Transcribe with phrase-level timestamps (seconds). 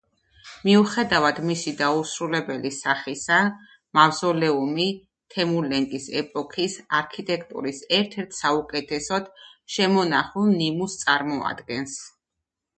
[0.67, 3.37] მიუხედავად მისი დაუსრულებელი სახისა,
[3.99, 4.87] მავზოლეუმი
[5.35, 9.29] თემურლენგის ეპოქის არქიტექტურის ერთ-ერთ საუკეთესოდ
[9.77, 11.99] შემონახულ ნიმუშს წარმოადგენს.